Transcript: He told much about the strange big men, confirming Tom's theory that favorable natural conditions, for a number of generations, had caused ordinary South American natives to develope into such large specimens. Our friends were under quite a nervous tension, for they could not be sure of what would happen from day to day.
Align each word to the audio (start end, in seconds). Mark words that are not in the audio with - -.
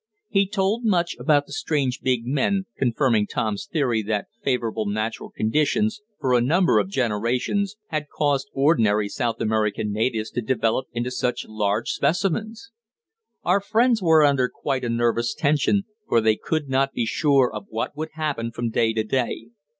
He 0.29 0.47
told 0.47 0.83
much 0.83 1.15
about 1.19 1.45
the 1.45 1.51
strange 1.53 1.99
big 2.01 2.25
men, 2.25 2.65
confirming 2.75 3.27
Tom's 3.27 3.67
theory 3.71 4.01
that 4.01 4.29
favorable 4.43 4.87
natural 4.87 5.29
conditions, 5.29 6.01
for 6.19 6.33
a 6.33 6.41
number 6.41 6.79
of 6.79 6.89
generations, 6.89 7.75
had 7.89 8.09
caused 8.09 8.49
ordinary 8.51 9.07
South 9.07 9.39
American 9.39 9.91
natives 9.93 10.31
to 10.31 10.41
develope 10.41 10.87
into 10.91 11.11
such 11.11 11.45
large 11.47 11.89
specimens. 11.91 12.71
Our 13.43 13.59
friends 13.61 14.01
were 14.01 14.23
under 14.25 14.49
quite 14.49 14.83
a 14.83 14.89
nervous 14.89 15.35
tension, 15.35 15.83
for 16.09 16.19
they 16.19 16.35
could 16.35 16.67
not 16.67 16.93
be 16.93 17.05
sure 17.05 17.53
of 17.53 17.67
what 17.69 17.95
would 17.95 18.09
happen 18.13 18.49
from 18.51 18.71
day 18.71 18.93
to 18.93 19.03
day. 19.03 19.49